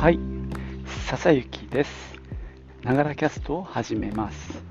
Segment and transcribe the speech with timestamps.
[0.00, 0.20] はい、
[1.08, 1.90] 笹幸です。
[2.84, 4.62] ながらキャストを始めます。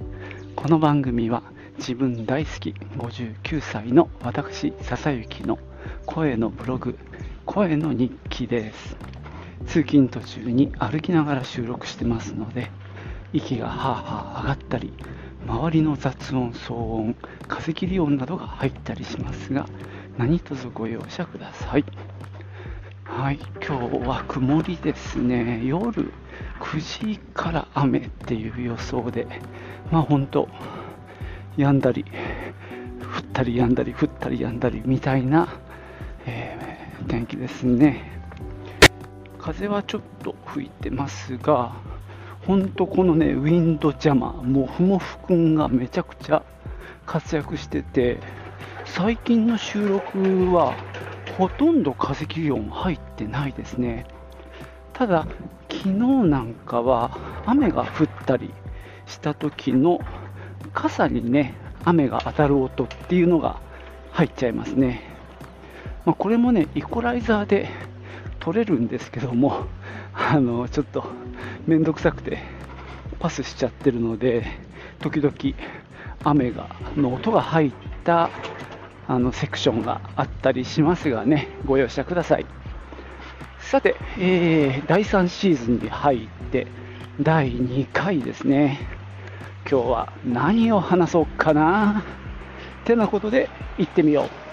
[0.55, 1.43] この番組は
[1.79, 5.59] 自分大好き59歳の私笹幸の
[6.05, 6.97] 声のブログ、
[7.45, 8.95] 声の日記です。
[9.65, 12.71] 通勤途中に歩きながら収録してますので、
[13.33, 14.93] 息がはあはあ上がったり、
[15.45, 17.17] 周りの雑音、騒音、
[17.49, 19.67] 風切り音などが入ったりしますが、
[20.17, 21.83] 何卒ご容赦ください。
[23.07, 25.61] はい、今日は曇りですね。
[25.65, 26.11] 夜
[26.59, 29.27] 9時から雨っていう予想で、
[29.91, 30.47] まあ本当、
[31.57, 32.05] 止んだり、
[33.01, 35.47] 降ったり止んだり、降ったり止んだりみたいな、
[36.25, 38.11] えー天気ですね。
[39.39, 41.73] 風はちょっと吹いてますが、
[42.45, 46.43] 本当このね、ウィンドジャマー、もふもふくんがめちゃくちゃ
[47.05, 48.19] 活躍してて、
[48.85, 50.75] 最近の収録は
[51.37, 54.07] ほとんど風切り音入ってないですね。
[54.93, 55.27] ただ、
[55.69, 58.51] 昨日なんかは雨が降ったり
[59.05, 59.99] した時の
[60.73, 61.53] 傘にね、
[61.85, 63.61] 雨が当たる音っていうのが
[64.09, 65.03] 入っちゃいますね。
[66.05, 67.69] まあ、これもね、イコライザーで
[68.39, 69.67] 取れるんですけども、
[70.15, 71.05] あのちょっと
[71.67, 72.39] 面倒くさくて
[73.19, 74.43] パスしちゃってるので、
[75.01, 75.35] 時々
[76.23, 77.71] 雨がの音が入っ
[78.03, 78.31] た
[79.07, 82.45] あのセクションがあったりしますがね、ご容赦ください。
[83.59, 86.67] さて、えー第3シーズンに入って
[87.21, 88.79] 第2回ですね。
[89.69, 92.03] 今日は何を話そうかな？
[92.85, 94.46] てなことで行ってみよう。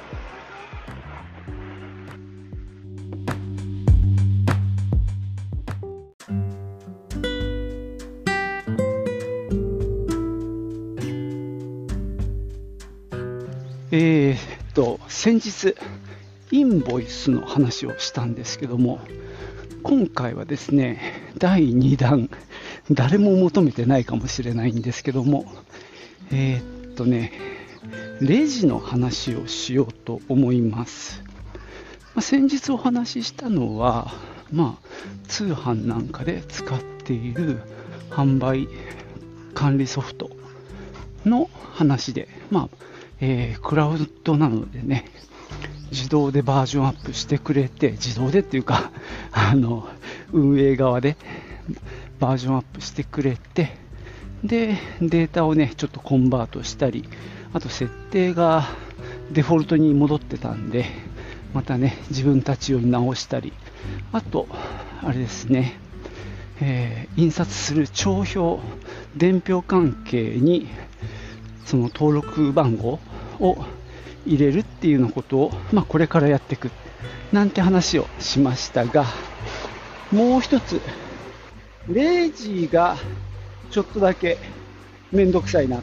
[13.96, 15.76] えーっと、先日、
[16.50, 18.98] インボイスの話をしたんですけども、
[19.84, 22.28] 今回はですね、第2弾、
[22.90, 25.44] 誰も求めてないかもしれないんですけども、
[26.32, 27.34] えーっとね、
[28.20, 31.22] レジの話をしようと思います。
[32.16, 34.12] まあ先日お話ししたのは、
[34.50, 34.88] まあ、
[35.28, 37.60] 通販なんかで使っている
[38.10, 38.66] 販売
[39.54, 40.30] 管理ソフト
[41.24, 42.84] の話で、まあ
[43.26, 45.06] えークラウドなのでね、
[45.90, 48.90] 自動でバージョンアップしてくれて、自動でっていうか、
[49.32, 49.88] あの
[50.30, 51.16] 運営側で
[52.20, 53.78] バージョンアップしてくれて、
[54.44, 57.08] で、データをね、ちょっとコンバートしたり、
[57.54, 58.68] あと設定が
[59.32, 60.84] デフォルトに戻ってたんで、
[61.54, 63.54] またね、自分たち用に直したり、
[64.12, 64.46] あと、
[65.02, 65.78] あれですね、
[66.60, 68.60] えー印刷する帳票、
[69.16, 70.68] 伝票関係に
[71.64, 72.98] その登録番号
[73.40, 73.64] を
[74.26, 76.70] 入れるっていうようなことを、まあ、これからやっていく
[77.32, 79.04] なんて話をしましたが、
[80.12, 80.80] もう一つ、
[81.88, 82.96] レジが
[83.70, 84.38] ちょっとだけ
[85.12, 85.82] めんどくさいなっ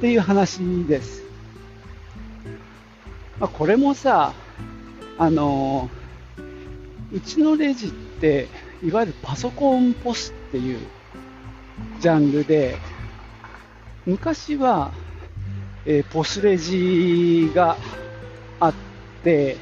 [0.00, 1.22] ていう話です。
[3.38, 4.32] まあ、これもさ、
[5.18, 6.00] あのー
[7.12, 8.46] うちのレジって、
[8.84, 10.78] いわゆるパソコンポスっていう
[11.98, 12.76] ジャンルで、
[14.06, 14.92] 昔は、
[15.84, 17.76] えーポスレジが
[18.58, 18.74] あっ
[19.22, 19.56] て、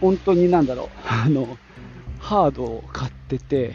[0.00, 1.58] 本当になんだろう、 あの、
[2.18, 3.74] ハードを買ってて、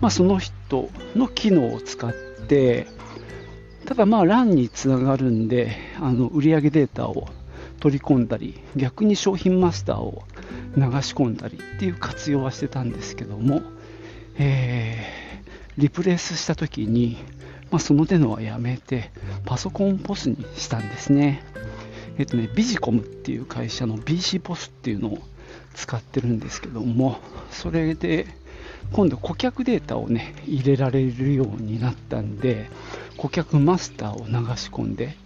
[0.00, 2.12] まあ、その人の機能を使っ
[2.46, 2.86] て、
[3.86, 7.28] ただまあ LAN につながるんで、あの売上データを
[7.80, 10.24] 取り込んだり、逆に商品マスターを
[10.76, 13.62] 流し込んだりっていう活用はしてたんですけども、
[14.38, 15.24] えー
[15.76, 17.16] リプレイスした時に、
[17.74, 19.10] まあ、その手のはやめて、
[19.46, 21.42] パソコンポスにしたんですね。
[22.18, 25.18] えっとね、ビジコムっていう会社の BC ポスっていうのを
[25.74, 27.18] 使ってるんですけども、
[27.50, 28.28] それで
[28.92, 32.70] 今度顧客データをね、入れられるようになったんで、
[33.16, 35.16] 顧客マスターを流し込んで、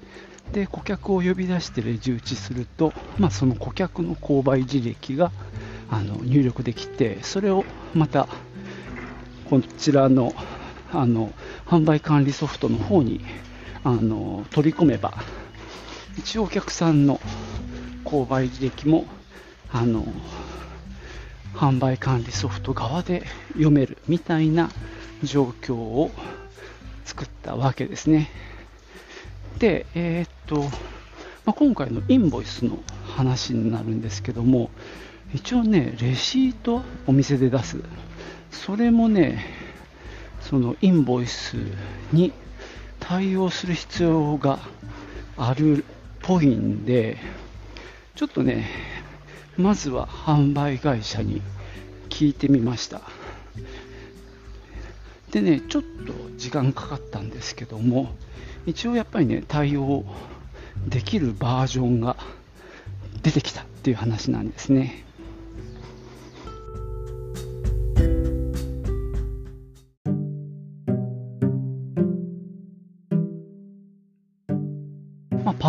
[0.55, 5.33] で、顧客を呼び出してレジ打ちすると、まあ、その顧客の購買履歴が
[5.91, 8.27] あの入力できて、それをまた
[9.51, 10.33] こちらの
[10.93, 11.33] あの
[11.67, 13.21] 販売管理ソフトの方に
[13.85, 15.15] あの取り込めば、
[16.19, 17.21] 一応お客さんの
[18.05, 19.07] 購買履歴も
[19.71, 20.07] あの
[21.55, 24.71] 販売管理ソフト側で読めるみたいな
[25.23, 26.11] 状況を
[27.05, 28.31] 作ったわけですね。
[29.59, 30.63] で、えーっと、
[31.45, 32.79] まあ、今回のインボイスの
[33.17, 34.71] 話になるんですけども、
[35.35, 37.83] 一応ね、レシートお店で出す。
[38.51, 39.45] それもね、
[40.49, 41.57] そのインボイス
[42.11, 42.33] に
[43.01, 44.59] 対応する必要が
[45.37, 45.87] あるっ
[46.23, 47.19] ぽいんで、
[48.15, 48.67] ちょっとね、
[49.59, 51.43] まずは販売会社に
[52.09, 53.03] 聞いてみました。
[55.33, 58.15] でね、ちょっと時間かかったんですけども、
[58.65, 60.07] 一応やっぱりね、対応
[60.87, 62.17] できるバージョンが
[63.23, 65.05] 出てきたっていう話なんですね。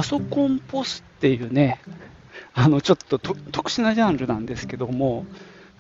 [0.09, 1.79] ソコンポスっていうね、
[2.55, 5.23] あのちょっと特殊なジャンルなんですけども、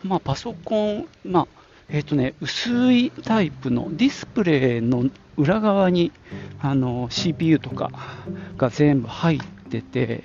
[0.03, 1.47] まあ、パソコン、まあ
[1.89, 6.11] えーとね、薄いタイプのディスプレイの裏側に
[6.61, 7.89] あの CPU とか
[8.55, 9.39] が全部入っ
[9.69, 10.23] てて、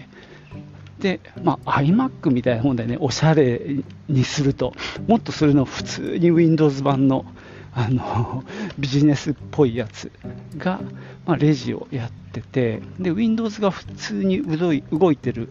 [0.98, 3.58] で、まあ、iMac みたいなもんでね、おしゃれ
[4.10, 4.74] にすると、
[5.06, 7.24] もっとするの普通に Windows 版の
[7.76, 8.44] あの
[8.78, 10.10] ビジネスっぽいやつ
[10.56, 10.80] が、
[11.26, 15.50] まあ、レジをやってて、で Windows が普通に動いてる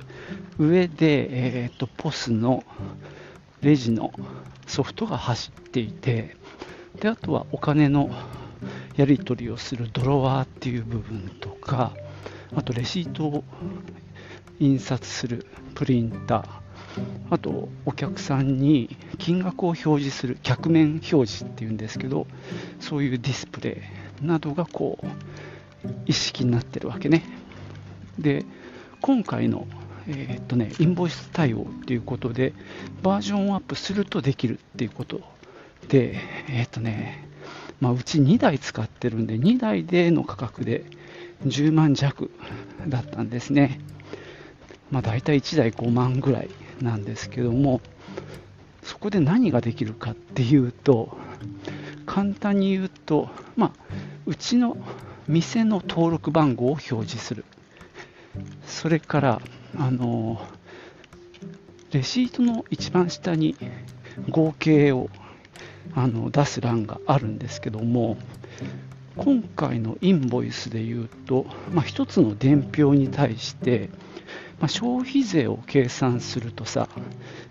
[0.57, 2.63] 上で、えーと、と POS の
[3.61, 4.13] レジの
[4.67, 6.37] ソフトが走っていて、
[6.99, 8.09] であとはお金の
[8.95, 11.93] やり取りをするドロワーっていう部分とか、
[12.55, 13.43] あとレシートを
[14.59, 15.45] 印刷する
[15.75, 16.62] プリンター、
[17.29, 22.27] あとお客さんに金額を表示する客面表示っていうんですけど、
[22.79, 23.81] そういうディスプレ
[24.21, 25.07] イなどがこう
[26.05, 27.23] 一式になってるわけね。
[28.19, 28.45] で、
[29.01, 29.67] 今回の
[30.07, 32.53] えー、っとね、インボイス対応っていうことで、
[33.01, 35.21] バージョンアップするとできるっていうこと
[35.87, 36.15] で、
[36.49, 37.27] えー、っとね、
[37.79, 40.83] まあ、うち2台使ってるんで、2台での価格で
[41.45, 42.31] 10万弱
[42.87, 43.79] だったんですね。
[44.91, 46.49] まあ、大体1台5万ぐらい
[46.81, 47.81] なんですけども、
[48.81, 51.17] そこで何ができるかっていうと、
[52.05, 53.71] 簡単に言うと、まあ、
[54.25, 54.77] うちの
[55.27, 57.45] 店の登録番号を表示する。
[58.65, 59.41] それから、
[59.77, 60.41] あの
[61.91, 63.55] レシートの一番下に
[64.29, 65.09] 合計を
[65.95, 68.17] あの出す欄があるんですけども
[69.15, 73.91] 今回のインボイスでいうと、まあ、1つの伝票に対して、
[74.63, 76.87] まあ、消費税を計算するとさ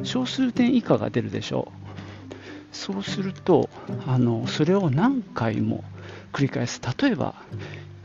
[0.02, 1.70] 小数点以下が出るでしょ。
[1.70, 3.68] うそうすると
[4.06, 5.84] あのそれを何回も
[6.32, 6.80] 繰り返す。
[7.02, 7.34] 例えば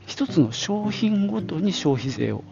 [0.07, 2.43] 1つの商品ごとに消費税を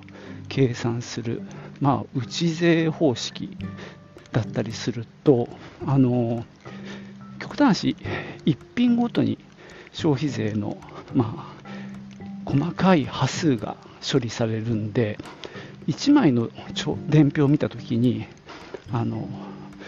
[0.48, 1.42] 計算する、
[1.82, 3.58] まあ、内税方式
[4.32, 5.50] だったりすると、
[5.86, 6.46] あの
[7.40, 7.98] 極端し
[8.46, 9.40] 1品ごとに
[9.92, 10.78] 消費税の、
[11.14, 11.54] ま
[12.46, 13.76] あ、細かい波数が
[14.10, 15.18] 処理されるんで、
[15.88, 16.50] 1枚の
[17.10, 18.28] 伝票を見たときに
[18.92, 19.28] あの、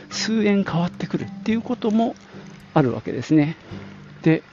[0.09, 2.15] 数円変わってくるっていうことも
[2.73, 3.55] あるわけですね。
[4.21, 4.43] で、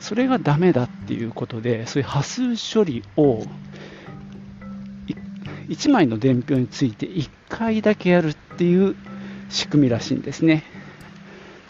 [0.00, 3.44] それがダメだっていうことで、そういう波数処理を
[5.68, 8.96] 1枚の伝票について1回だけやるっていう
[9.48, 10.64] 仕組みらしいんですね。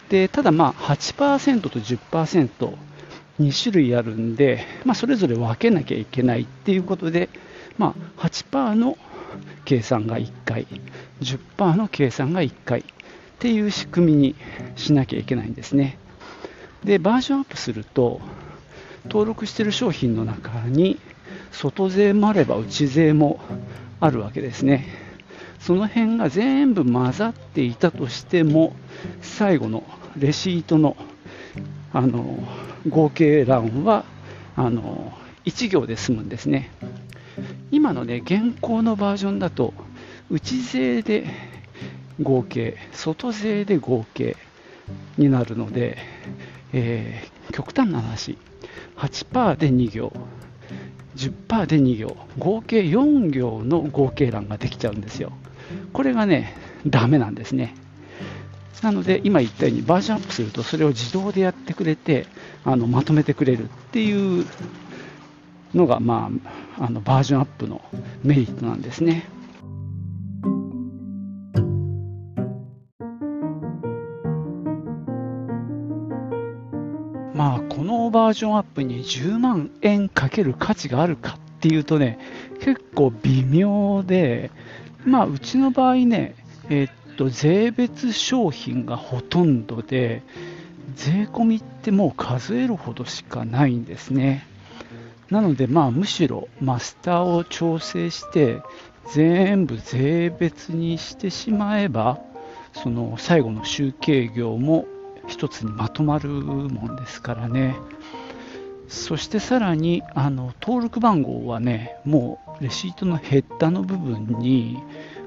[0.09, 2.77] でただ、まあ8%と10%、
[3.39, 7.29] 2種類あるんで、まあ、それぞれ分けなきゃいけないっていうことで、
[7.77, 8.97] まあ、8%の
[9.65, 10.67] 計算が1回、
[11.21, 12.83] 10%の計算が1回っ
[13.39, 14.35] ていう仕組みに
[14.75, 15.97] しなきゃいけないんですね。
[16.83, 18.21] で、バージョンアップすると、
[19.05, 20.99] 登録している商品の中に、
[21.51, 23.39] 外税もあれば内税も
[23.99, 24.85] あるわけですね。
[25.59, 28.75] その辺が全部混ざっていたとしても、
[29.21, 29.83] 最後の
[30.17, 30.95] レシートの
[31.91, 32.39] あの
[32.89, 34.03] 合計欄は
[34.55, 35.13] あの
[35.45, 36.71] 1行で済むんですね。
[37.71, 39.73] 今のね、現行のバージョンだと、
[40.29, 41.27] 内税で
[42.21, 44.37] 合計、外税で合計
[45.17, 45.97] になるので、
[46.73, 48.37] えー、極端な話、
[48.97, 50.13] 8%で2行、
[51.15, 55.31] 10%で2行、合計4行の合計欄ができちゃうんですよ。
[55.93, 56.55] これがね、
[56.85, 57.75] ダメなんですね。
[58.81, 62.27] なので、今言ったようにバージョンアップすると、それを自動でやってくれて、
[62.63, 64.45] あのまとめてくれるっていう
[65.75, 66.31] のが、ま
[66.79, 67.81] あ、あのバージョンアップの
[68.23, 69.27] メリットなんですね。
[77.35, 82.17] まあ、このバージョンアップに10万円かける価値があるかっていうとね、
[82.61, 84.51] 結構微妙で、
[85.03, 86.35] まあ、うちの場合ね、
[86.69, 90.23] え、っと、税別商品がほとんどで、
[90.95, 94.47] 税込みってもう数えるほどしかないんですね。
[95.29, 98.61] なので、まあ、むしろマスターを調整して、
[99.13, 102.19] 全部税別にしてしまえば、
[102.73, 104.85] その最後の集計業も
[105.27, 107.75] 一つにまとまるもんですからね。
[108.87, 114.77] そしてさらにあの登録番号はね、もうレシートのヘッダの部分に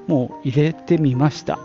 [0.07, 1.59] もう入れてみました。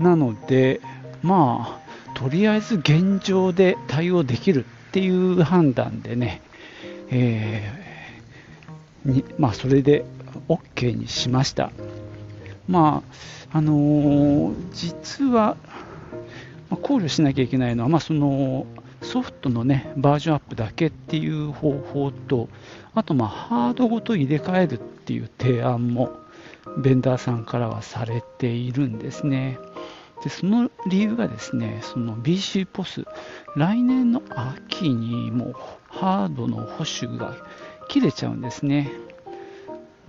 [0.00, 0.80] なので、
[1.22, 6.42] まあ、とりあえず現状で対応できるっていう判断でね、
[7.14, 10.04] えー、にまあ、それで
[10.48, 11.70] OK にしました。
[12.66, 13.02] ま
[13.52, 15.56] ああのー、実は、
[16.70, 18.66] ま考慮しなきゃいけないのは、まあ、その
[19.02, 22.48] ソフトのねバージョンアップだけっていう方法と、
[22.94, 26.10] あとまあハードごと入れ替えるっていう提案も
[26.78, 29.58] ベンダーさんからはされているんですね。
[30.22, 33.04] でその理由がですね、その BC ポス、
[33.56, 35.54] 来年の秋にもう
[35.88, 37.36] ハードの保守が
[37.88, 38.92] 切れちゃうんですね。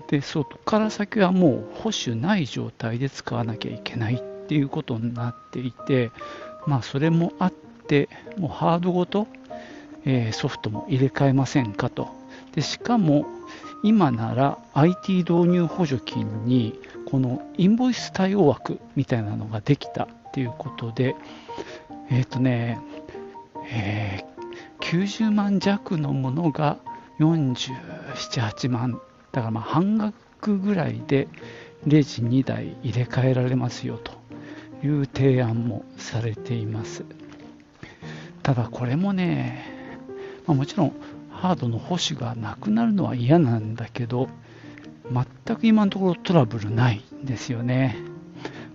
[0.08, 6.12] で、そこから先はもう保守ない状態で使わなきゃいけないっていうことになっていて、
[6.68, 9.28] まあそれもあって、もうハードごと、
[10.06, 12.10] えー、ソフトも入れ替えませんかと。
[12.54, 13.26] でしかも
[13.84, 16.80] 今なら IT 導入補助金に
[17.14, 21.16] このインボイス対応枠みたいなのができたっていうことで、
[22.10, 22.80] えっ、ー、とね、
[23.72, 26.80] えー、90万弱のものが
[27.20, 27.76] 47、
[28.18, 29.00] 8万、
[29.32, 31.28] だからまあ半額ぐらいで
[31.86, 34.14] レジ2台入れ替えられますよと
[34.84, 37.06] いう提案もされています。
[38.42, 39.70] ただこれもね、
[40.48, 40.94] まあ、もちろん
[41.30, 44.30] ハードの保守がなくなるのは嫌なんだけど、
[45.12, 47.98] 全く今のところトラブルないんですよね。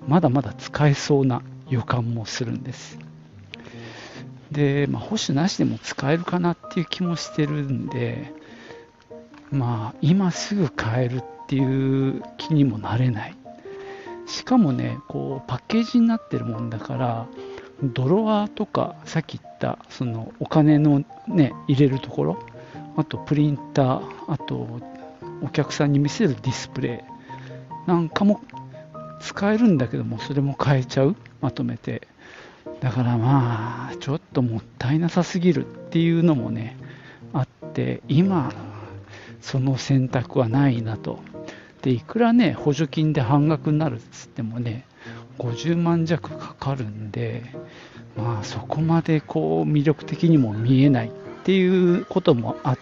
[0.07, 2.99] まだまだ使えそうな予感もするんです。
[4.51, 8.33] で、まあ、保守なしでも使えるかなっていう気もしてるんで、
[9.51, 13.35] まあ、今すぐ買えるっていう気にもなれない。
[14.27, 17.27] しかもね、こうパッケージになってるもんだから、
[17.83, 22.39] ドロワーとか、さっき言ったそのお金のね、入れるところ、
[22.97, 24.81] あとプリンター、あと
[25.43, 27.05] お客さんに見せるディスプレ
[27.87, 27.89] イ。
[27.89, 28.41] なんかも
[29.21, 31.17] 使えるんだけどもそれも変えちゃう。
[31.41, 32.07] まとめて。
[32.81, 36.77] だからまあちょっともったいなさすぎるっていうのもね
[37.33, 38.53] あって今
[39.41, 41.21] その選択はないなと。
[41.83, 44.85] でいくらね補助金で半額になるっつってもね
[45.39, 47.45] 50万弱かかるんで
[48.17, 51.11] まあそこまでこう魅力的にも見えないっ
[51.45, 52.79] ていうこともあっ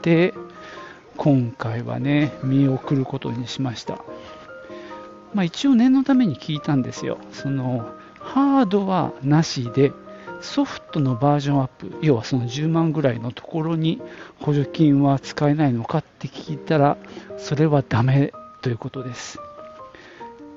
[0.00, 0.32] て
[1.22, 4.02] 今回はね、見送ることにしました。
[5.34, 7.18] まあ、一応念のために聞いたんですよ。
[7.30, 9.92] そのハードはなしで、
[10.40, 14.00] ソフトのバージョンアップ、要はその10万ぐらいのところに
[14.40, 16.96] 補助金は使えないのかって聞いたら、
[17.36, 19.38] それはダメということです。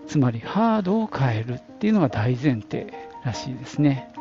[0.08, 2.88] つまりハードを変えるっていうのが大前提
[3.26, 4.13] らしいですね。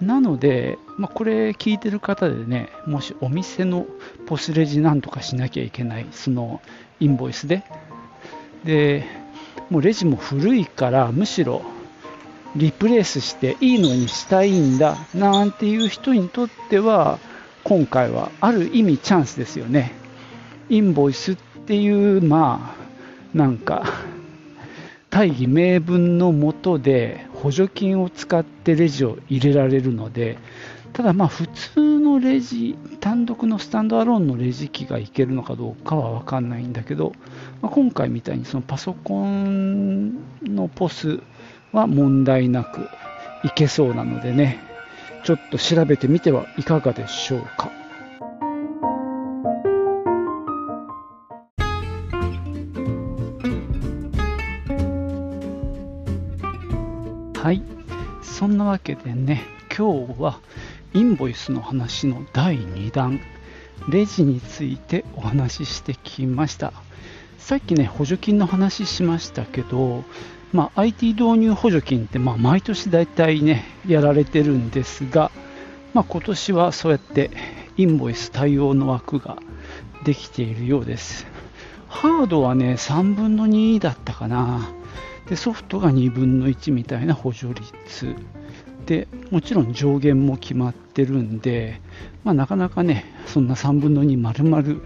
[0.00, 3.86] なので、まあ、これ聞いてる方でね、もしお店の
[4.26, 6.60] ポスレジなんとかしなきゃいけない、その
[7.00, 7.64] インボイスで、
[8.64, 9.04] で、
[9.70, 11.62] もうレジも古いから、むしろ
[12.56, 17.18] リプレイスしていいのにしたいんだなんていう人にとっては、
[17.64, 19.92] 今回はある意味チャンスですよね。
[20.68, 23.84] インボイスっていう、まあ、なんか、
[25.10, 30.38] 大義名分のもとで補助金を使ってレジを入れられるので、
[30.92, 37.12] ただま普通のレジ、単独のスタンドアローンのレジ機がいけるのかどうかは分かんないんだけど、
[37.62, 41.20] まあ、今回みたいにそのパソコンのポス
[41.72, 42.88] は問題なく
[43.44, 44.58] いけそうなのでね、
[45.24, 47.77] ちょっと調べてみてはいかがでしょうか。
[57.40, 57.62] はい。
[58.20, 60.40] そんなわけでね、今日は
[60.92, 63.20] インボイスの話の第2弾、
[63.88, 66.72] レジについてお話ししてきました。
[67.38, 70.02] さっきね、補助金の話しましたけど、
[70.52, 75.30] まあ、IT 導入補助金ってまあ毎年大体ね、やられてるんですが、
[75.94, 77.30] まあ、今年はそうやって
[77.76, 79.38] インボイス対応の枠が
[80.04, 81.24] できているようです。
[81.86, 84.72] ハードはね、3分の2だったかな。
[85.28, 88.16] でソフトが2分の1みたいな補助率。
[88.86, 91.82] でもちろん上限も決まってるんで、
[92.24, 94.80] まあ、なかなかねそんな3分の2丸々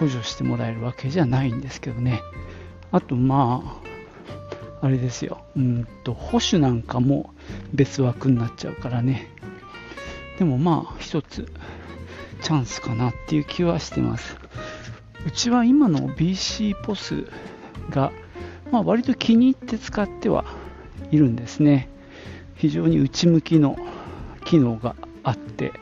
[0.00, 2.22] 補助してもらえるわけじゃないんですけどね。
[2.90, 3.80] あとま
[4.82, 5.44] ああれですよ。
[5.56, 7.32] うんと保守なんかも
[7.72, 9.30] 別枠になっちゃうからね。
[10.38, 11.48] でもまあ一つ
[12.42, 14.36] チャンスかなっていう気はしてます。
[15.24, 17.26] うちは今の BC ポス
[17.90, 18.12] が
[18.70, 20.44] まあ、割と気に入って使っては
[21.10, 21.88] いるんですね。
[22.56, 23.76] 非常に内向きの
[24.44, 25.72] 機能があって、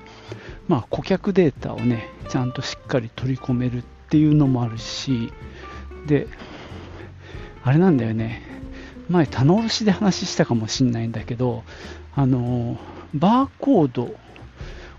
[0.68, 5.32] まあ、顧客データをね、ちゃんとしっかり取り込めるっていうのもあるし、
[6.06, 6.26] で、
[7.62, 8.42] あれなんだよね、
[9.08, 11.62] 前、棚卸しで話したかもしれないんだけど、
[12.16, 12.78] あの
[13.14, 14.04] バーコード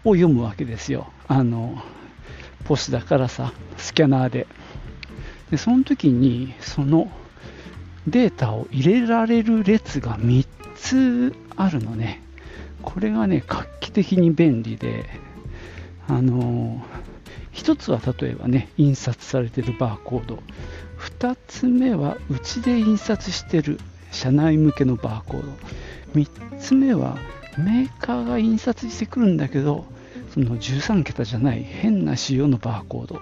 [0.03, 1.07] を読むわけですよ。
[1.27, 1.81] あの、
[2.65, 4.47] ポスだからさ、スキャナーで。
[5.49, 7.11] で、その時に、その
[8.07, 10.45] データを入れられる列が3
[10.75, 12.21] つあるのね。
[12.81, 15.05] これがね、画期的に便利で、
[16.07, 16.85] あの
[17.53, 20.39] 1つは例えばね、印刷されてるバーコード。
[20.99, 23.79] 2つ目はうちで印刷してる
[24.11, 25.51] 社内向けのバーコード。
[26.13, 27.17] 3つ目は
[27.57, 29.85] メーカーが印刷してくるんだけど、
[30.33, 33.21] その13桁じゃない変な仕様のバーコード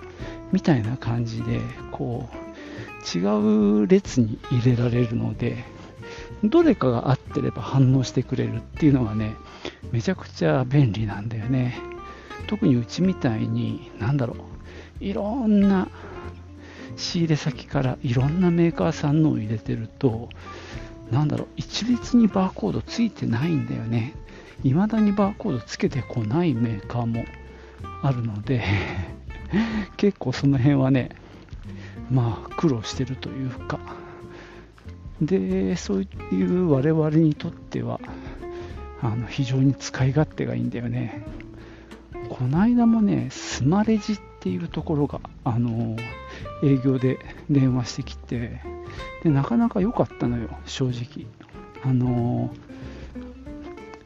[0.52, 1.60] みたいな感じで、
[1.92, 2.53] こう、
[3.04, 3.20] 違
[3.84, 5.64] う列に入れられるので、
[6.44, 9.36] どれかが合ってれば反応してくれるっていうのがね、
[9.92, 11.78] めちゃくちゃ便利なんだよね。
[12.48, 14.36] 特にうちみたいに、なんだろ
[15.02, 15.88] う、いろんな
[16.96, 20.30] 仕入れ先からいろんなメーカーさんのを入れてると、
[21.12, 24.14] なんだろう、一律にバーコードついてないんだよね。
[24.64, 27.26] 未だにバーコードつけてこないメーカーも
[28.02, 28.64] あるので
[29.98, 31.10] 結構その辺はね、
[32.12, 33.80] まあ苦労してるというか、
[35.22, 38.00] で、そういう我々にとっては、
[39.02, 41.24] あの非常に使い勝手がいいんだよね。
[42.30, 45.96] この間もね、スマレジっていうところが、あの
[46.64, 47.20] 営業で
[47.50, 48.62] 電話してきて
[49.24, 51.28] で、なかなか良かったのよ、正直。
[51.84, 52.54] あの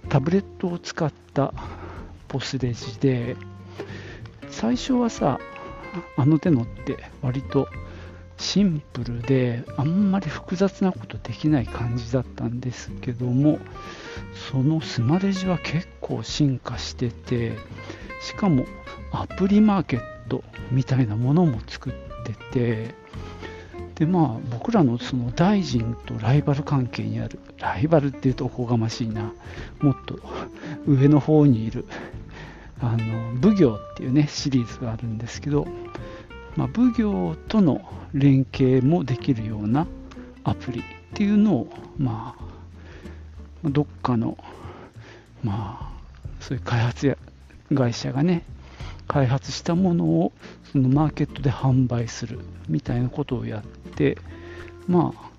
[0.09, 1.53] タブレットを使った
[2.27, 3.35] ポスレジで、
[4.49, 5.39] 最初はさ、
[6.15, 7.67] あの手のって割と
[8.38, 13.60] シンプルであんまり複雑なことできない感じだったんですけども
[14.51, 17.58] そのスマレジは結構進化してて
[18.22, 18.65] しかも
[19.12, 21.94] アプリマーケットみたいなものも作っ
[22.25, 22.96] てて
[23.96, 29.34] でまあ僕らのその大臣とライバル関係にあるライバルっていうとおこがましいな
[29.82, 30.20] もっと
[30.86, 31.86] 上の方にいる
[32.79, 35.67] あの奉行っていうねシリーズがあるんですけど、
[36.55, 37.81] まあ、奉行との
[38.13, 39.87] 連携もできるような
[40.43, 42.35] アプリっていうのをま
[43.65, 44.37] あどっかの
[45.43, 45.97] まあ
[46.39, 47.17] そういう開発や
[47.73, 48.43] 会社がね
[49.07, 50.31] 開発したものを
[50.71, 54.17] そのマーケットで販売するみたいなことをやって
[54.87, 55.31] まあ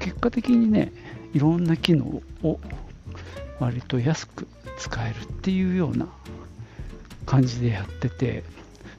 [0.00, 0.92] 結果的にね
[1.32, 2.58] いろんな機能を
[3.62, 4.48] 割と安く
[4.78, 6.08] 使えるっていうような
[7.26, 8.42] 感じでやってて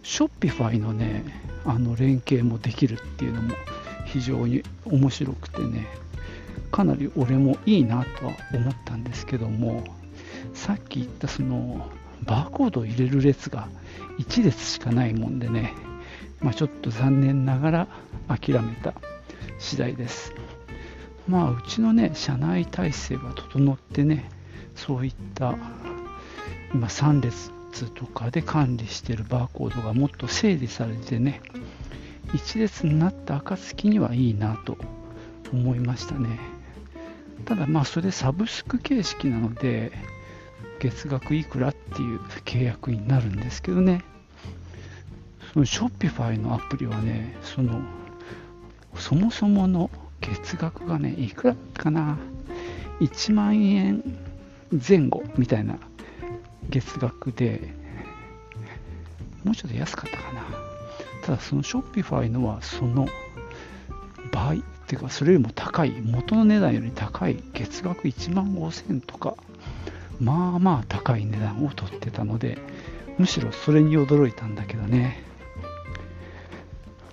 [0.03, 1.23] Shopify のね
[1.65, 3.55] あの連携もできるっていうのも
[4.05, 5.87] 非常に面白くてね
[6.71, 9.83] かなり俺もいいなとは思ったんですけども
[10.53, 11.89] さっき言ったその
[12.25, 13.67] バーコードを入れる列が
[14.19, 15.73] 1列しかないもんでね、
[16.39, 17.87] まあ、ちょっと残念ながら
[18.27, 18.93] 諦めた
[19.59, 20.33] 次第です。
[21.27, 24.29] まあ、うちのね、社内体制が整ってね、
[24.85, 25.55] そういった
[26.73, 27.51] 今3列
[27.91, 31.41] とかで管理しているバーコードがもっと整理されてね、
[32.33, 34.77] 1列になった暁にはいいなと
[35.53, 36.37] 思いましたね。
[37.45, 39.93] ただまあそれサブスク形式なので、
[40.79, 44.03] 月額いくらっていう契約になるんですけどね、
[45.53, 47.79] その Shopify のアプリはね、その、
[48.95, 52.17] そもそもの月額がね、いくらかな、
[52.99, 54.03] 1万円
[54.87, 55.77] 前後みたいな
[56.69, 57.73] 月額で、
[59.43, 60.43] もうちょっと安かったかな。
[61.23, 63.07] ただその Shopify のはその
[64.31, 69.35] 倍っていうかそれよりも高い元の値段より高い月額1万5000とか
[70.19, 72.57] まあまあ高い値段を取ってたので、
[73.17, 75.21] むしろそれに驚いたんだけどね。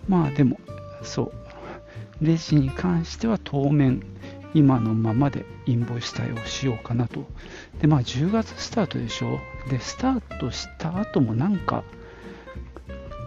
[0.08, 0.58] まあでも、
[1.02, 1.32] そう、
[2.24, 4.02] レジに関しては当面、
[4.54, 7.26] 今のままでインボイス対応しようかなと。
[7.80, 9.38] で、まあ10月スタートでしょ？
[9.68, 11.84] で、スタートした後もなんか、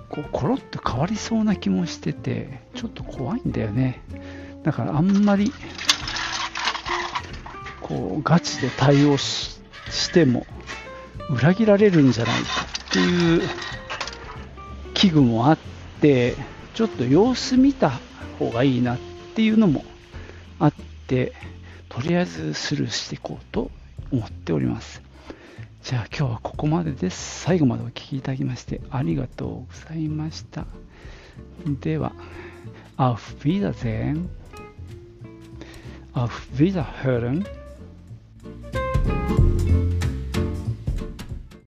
[0.10, 4.02] こう、コロッと変わりそうな気もしてて、ちょっと怖いんだよね。
[4.64, 5.52] だからあんまり、
[7.82, 9.60] こう、ガチで対応し
[10.14, 10.46] ても
[11.30, 12.50] 裏切られるんじゃないか
[12.90, 13.42] っていう
[14.94, 15.58] 危惧もあっ
[16.02, 16.36] て
[16.74, 17.92] ちょっと様子見た
[18.40, 19.00] 方がいいなっ
[19.36, 19.84] ていうのも
[20.60, 21.34] あってて
[21.90, 23.70] とりあえずスルーしていこうと
[24.12, 25.02] 思っております。
[25.84, 27.42] じゃあ今日はここまでです。
[27.42, 30.66] 最後までお聴きいただきましてありがとうございました。
[31.82, 32.14] では
[32.98, 34.28] Auf Wiedersehen
[36.14, 37.63] Auf Wiederhören。